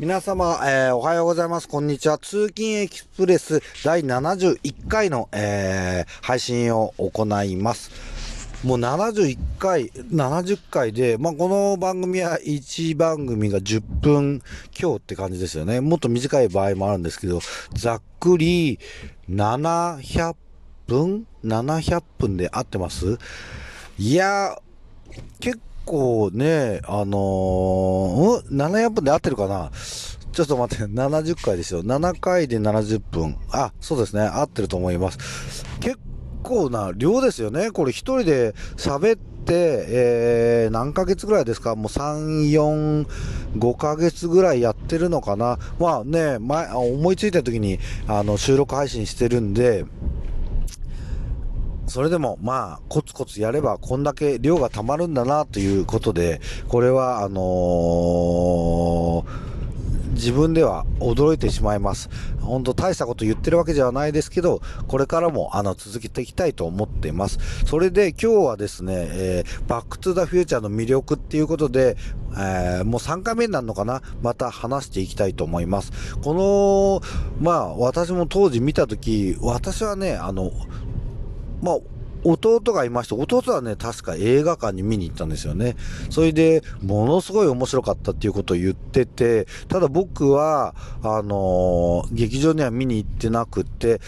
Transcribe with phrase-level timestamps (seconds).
[0.00, 1.68] 皆様、えー、おはようございます。
[1.68, 2.18] こんにちは。
[2.18, 7.92] 通勤エキスプレス第71回の、えー、配信を行います。
[8.64, 15.80] もう71回、70回で、まあ、この番組は1番組が10分強って感じですよね。
[15.80, 17.38] もっと短い場合もあるんですけど、
[17.74, 18.80] ざっくり
[19.30, 20.34] 700
[20.88, 23.16] 分 ?700 分で合ってます？
[23.96, 24.60] いや、
[25.38, 29.70] 結構構ね、あのー、ん ?700 分で合ってるかな？
[30.32, 31.84] ちょっと待って、70回ですよ。
[31.84, 33.36] 7回で70分。
[33.52, 34.22] あ、そうですね。
[34.22, 35.64] 合ってると思います。
[35.78, 35.98] 結
[36.42, 37.70] 構な量ですよね。
[37.70, 41.76] これ一人で喋って、えー、何ヶ月ぐらいですか？
[41.76, 43.06] もう3、4、
[43.58, 45.58] 5ヶ月ぐらいやってるのかな？
[45.78, 47.78] まあね、前、思いついた時に、
[48.08, 49.84] あの、収録配信してるんで、
[51.94, 62.10] それでもまあコツコツやればこんだけ量が溜まるんだなということでこれはあのー、自分では驚いてしまいます。
[62.40, 67.38] 本当大したこと言ってるわけではないですけど、これからもあの続けていきたいと思っています。
[67.64, 71.96] それで今日はですね、えー、バックトゥザフューチャーの魅力っていうことで、
[72.32, 74.02] えー、もう3回目になるのかな？
[74.20, 76.16] また話していきたいと思います。
[76.18, 77.00] この、
[77.40, 80.50] まあ私も当時見たとき、私はね、あの、
[81.64, 81.78] まあ、
[82.24, 85.76] 弟がいまして、弟はね、確か映画館に見に行ったんですよね。
[86.10, 94.00] それで、ものすごい面白かったっていうことを言ってて、ただ僕は、あのー、劇場には見に行ってなくって、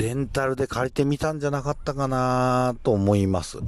[0.00, 3.58] レンタルで借りてみたんじゃなかったかなと思います。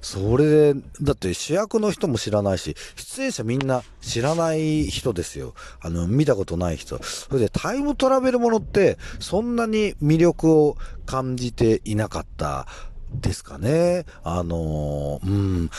[0.00, 5.52] それで、だって主役の人も知らないし、出演者みんな知らない人ですよ。
[5.80, 7.02] あの、見たことない人。
[7.02, 12.66] それでタイムトラベルものって、そんなに魅力を感じていなかった
[13.12, 14.06] ですかね。
[14.24, 15.70] あのうん、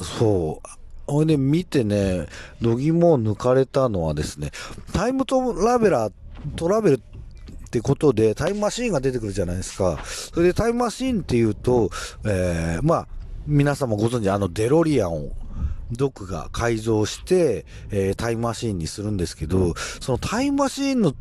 [0.00, 0.68] そう。
[1.08, 2.26] ほいで見てね、
[2.60, 4.52] 度肝を抜かれたのはですね、
[4.92, 6.12] タイムトラベラー、
[6.54, 7.02] トラベル
[7.68, 9.98] ってことで、タイムマシーンが出てくるじゃないですか。
[10.04, 11.90] それでタイムマシーンっていうと、
[12.24, 13.08] えー、まあ、
[13.46, 15.32] 皆さんもご存知、あのデロリアンを、
[15.90, 21.14] ドックが改造して、えー、タイムマシーンにするんですけど、そのタイムマシーンの、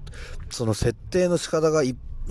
[0.50, 1.84] その設定の仕方が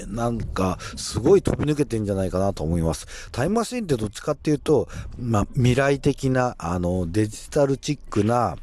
[0.06, 3.30] なんか、すごい飛び抜けてんじゃないかなと思います。
[3.32, 4.88] タイムマシーンってどっちかっていうと、
[5.18, 8.56] まあ、未来的な、あの、デジタルチックな、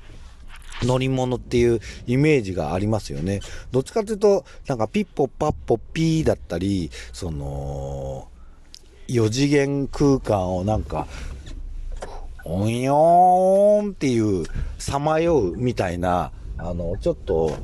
[0.83, 3.39] 乗り物っていうイメージがありますよね。
[3.71, 8.27] どっちかっていうと、なんかピッポッパッポピーだったり、その、
[9.07, 11.07] 4次元空間をなんか、
[12.45, 14.45] おんよーんっていう、
[14.77, 17.55] さまようみたいな、あの、ちょっと、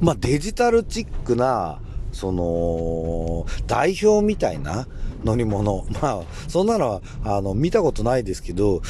[0.00, 1.80] まあ、デジタルチックな、
[2.12, 4.86] その、代表みたいな
[5.24, 5.86] 乗り物。
[6.02, 8.80] まあ、そんなのは、あの、見たことないですけど、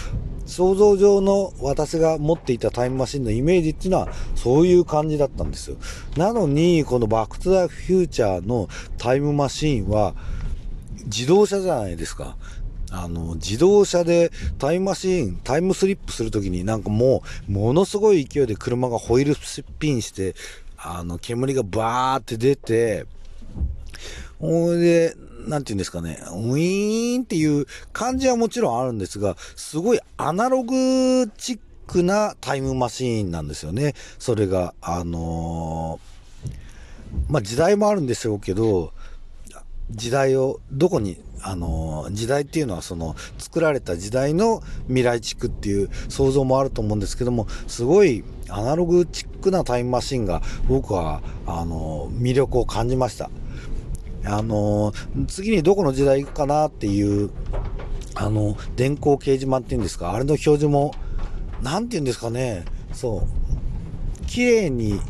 [0.47, 5.77] 想像上の私が持っていたタイムマシンのイメージっていうのはそういう感じだったんですよ。
[6.17, 10.15] なのに、このバックトゥザフューチャーのタイムマシンは
[11.05, 12.37] 自動車じゃないですか。
[12.91, 20.35] あの、自動車でタイムマシーン、タイムスリップするときになんかもう、ものすごい勢いで車がホイールスピンして、
[20.77, 23.07] あの、煙がバーって出て、
[24.39, 33.95] ほいで、なんて言うんですかね、ウィーンっていう感じはもちろんあるんですが、すごいアナログチックなタイムマシーンなんですよね。
[34.19, 38.93] それが、あのー、まあ、時代もあるんでしょうけど、
[39.91, 53.31] 時代をどこにあの時代っていうのはその作られた時代の未来地区っていう想像もあると思うんですけどもすごいアナログチックなタイムマシンが僕はあの魅力を感じました。
[54.27, 54.93] あの
[55.29, 57.31] 次にどこの時代行くかなっていう、
[58.15, 60.93] あの、電光掲示板っていうんですか、あれの表示も、
[61.63, 63.27] なんて言うんですかね、そ
[64.23, 65.01] う、綺麗に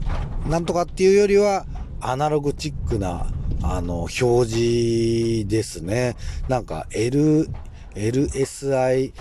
[0.49, 1.67] なんとかっていうよりは、
[2.01, 3.27] アナログチックな、
[3.63, 6.15] あの、表示ですね。
[6.49, 7.49] なんか、L、
[7.95, 9.13] LSI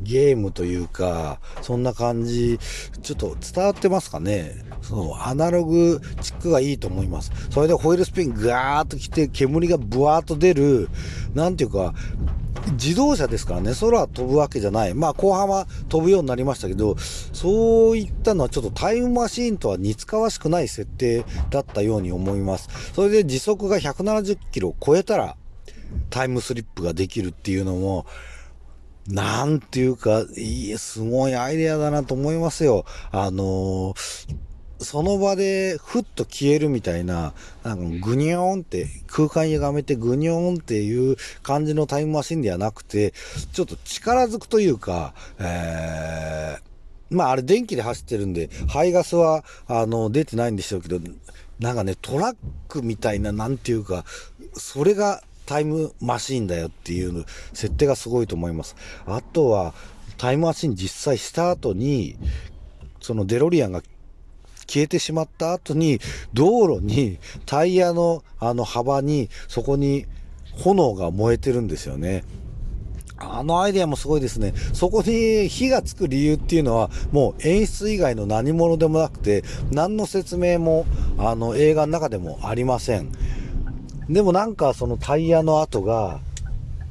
[0.00, 2.58] ゲームというか、そんな感じ、
[3.02, 7.32] ちょっと伝わってますかねそのアナログチックがいいと思います。
[7.50, 10.88] それでホイールスピンガーッと来て煙がブワーッと出る、
[11.34, 11.94] なんていうか、
[12.72, 14.94] 自動車ですからね、空飛ぶわけじゃない。
[14.94, 22.68] まあ後半は飛ぶようになりましたけど、そういったのはちょっとタイムマシーンとは似つかわしくない設定だったように思います。
[22.94, 25.36] それで時速が170キロを超えたら
[26.10, 28.06] タイムスリップができるっていうのも、
[29.08, 32.86] なんていうか、いい、すごいアイデアだなと思いますよ。
[33.10, 33.94] あのー、
[34.80, 37.32] その場でふっと消えるみたいな、
[37.64, 43.12] なんかグニョーンって空間歪めてグニョーンっていう感じのタイムマシンではなくて、
[43.52, 50.98] ちょっと力づくというか、えー、まああれ電気で走ってるんで、排ガスは、あの、出てないんでしょうけど、
[51.60, 52.36] なんかね、トラッ
[52.68, 54.04] クみたいな、なんていうか、
[54.54, 58.76] それがタイムマシーンだよっていう設定がすごいと思います。
[59.06, 59.74] あとは、
[60.16, 62.16] タイムマシーン実際した後に、
[63.00, 63.82] そのデロリアンが
[64.66, 66.00] 消えてしまった後に、
[66.32, 70.06] 道路に、タイヤのあの幅に、そこに
[70.52, 72.24] 炎が燃えてるんですよね。
[73.16, 74.54] あのアイデアもすごいですね。
[74.72, 80.84] そこに火がつく理由っていうのは、もう演出以外の何者でもなくて、何の説明も、
[81.18, 83.12] あの、映画の中でもありません。
[84.08, 86.20] でもなんかそのタイヤの跡が、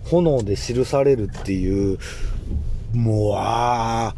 [0.06, 1.98] 炎で記されるっていう、
[2.94, 4.16] もう、ああ、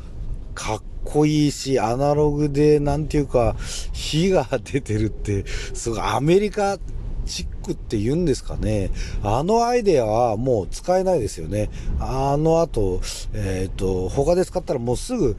[0.54, 3.56] かっこいいし、アナログで、なんていうか、
[3.94, 6.78] 火が出てるって、すごい、アメリカ
[7.26, 8.92] チックって言うんですかね。
[9.24, 11.70] あのアイデアはもう使えないですよね。
[12.00, 13.02] あの後、
[13.34, 15.36] えっ、ー、と、他で使ったらもうすぐ、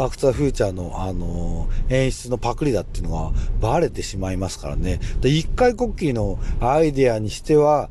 [0.00, 4.98] バック・ザ・フューチャーの、あのー、演出のパクリだっていうのがバレてしまいますからね。
[5.20, 7.90] で、一回コッキーのアイデアにしては、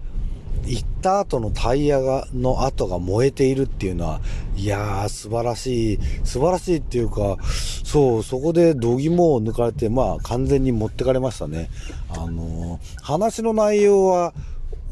[0.66, 4.22] 行った後のタイヤが、の跡が燃えているっていうのは、
[4.56, 7.38] いやー、素晴らしい、素晴らしいっていうか、
[7.84, 11.70] そう、そこで度肝を抜かれて、まあ、完全に持ってかれましたね。
[12.10, 14.34] あのー、話の内容は、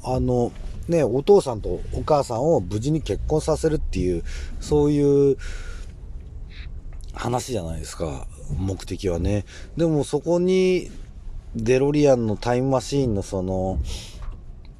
[0.03, 0.51] あの、
[0.87, 4.23] ね、お父さんとお母さんを無事に結婚させるっていう、
[4.59, 5.37] そういう
[7.17, 8.27] 話じゃないですか、
[8.57, 9.45] 目的はね。
[9.75, 10.89] でもそこに、
[11.55, 13.79] デロリアンのタイムマシーンのその、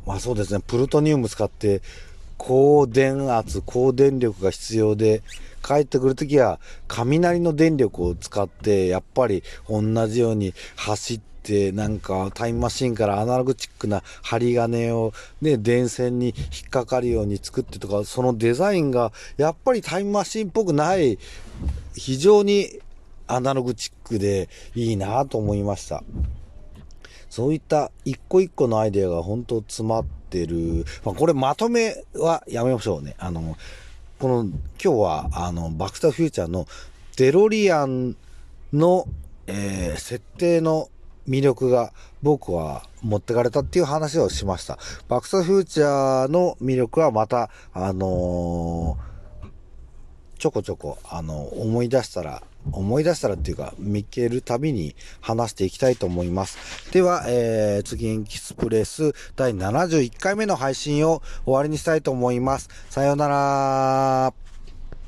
[0.06, 1.82] まあそうですね、プルトニウム使って
[2.38, 5.24] 高電圧、高電力が必要で、
[5.66, 11.37] 帰ってくる時は雷の電力を使って、やっぱり同じように走って、
[11.72, 21.18] なんかタイムマシンからアナログチックな針金をね、電線に引っかかるように作ってとか、そのデザインがやっぱりタイムマシンっぽくない、
[21.96, 22.80] 非常に
[23.28, 26.04] アナログチックでいいなと思いました。
[27.30, 30.86] そういった一個一個のアイデアが本当詰まってる。
[31.04, 33.16] まあ、これまとめはやめましょうね。
[33.18, 33.58] あの、
[34.20, 36.68] この、今日は、あの、バックタフューチャーの
[37.18, 38.16] デロリアン
[38.74, 39.06] の、
[39.46, 40.90] えー、設定の
[41.28, 44.78] 魅力が僕は持ってかれたっていう話をしました。
[45.08, 49.08] バクタフューチャーの魅力はまた、あのー
[50.38, 56.92] ちょこちょこ、あの、思い出したら、思い出したらっていうか、見けるたびに話していきたいと思います。
[56.92, 62.70] では、えー、次エキスプレス第71回目の配信を終わりにしたいと思います。
[62.90, 64.47] さようなら。